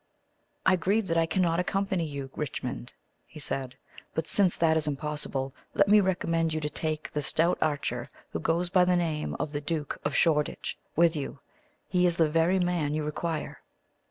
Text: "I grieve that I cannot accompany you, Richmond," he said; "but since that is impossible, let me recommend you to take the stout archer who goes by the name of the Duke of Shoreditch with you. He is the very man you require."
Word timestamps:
"I 0.65 0.77
grieve 0.77 1.05
that 1.09 1.17
I 1.19 1.27
cannot 1.27 1.59
accompany 1.59 2.05
you, 2.07 2.31
Richmond," 2.35 2.95
he 3.27 3.39
said; 3.39 3.75
"but 4.15 4.27
since 4.27 4.57
that 4.57 4.75
is 4.75 4.87
impossible, 4.87 5.53
let 5.75 5.87
me 5.87 6.01
recommend 6.01 6.55
you 6.55 6.59
to 6.59 6.69
take 6.71 7.11
the 7.11 7.21
stout 7.21 7.59
archer 7.61 8.09
who 8.31 8.39
goes 8.39 8.71
by 8.71 8.83
the 8.83 8.95
name 8.95 9.35
of 9.39 9.51
the 9.51 9.61
Duke 9.61 9.99
of 10.03 10.15
Shoreditch 10.15 10.75
with 10.95 11.15
you. 11.15 11.37
He 11.87 12.07
is 12.07 12.15
the 12.15 12.31
very 12.31 12.57
man 12.57 12.95
you 12.95 13.03
require." 13.03 13.61